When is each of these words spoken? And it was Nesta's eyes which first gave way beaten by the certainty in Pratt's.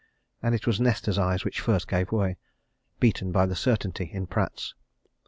And 0.41 0.55
it 0.55 0.65
was 0.65 0.79
Nesta's 0.81 1.19
eyes 1.19 1.45
which 1.45 1.59
first 1.59 1.87
gave 1.87 2.11
way 2.11 2.37
beaten 2.99 3.31
by 3.31 3.45
the 3.45 3.55
certainty 3.55 4.09
in 4.11 4.25
Pratt's. 4.25 4.73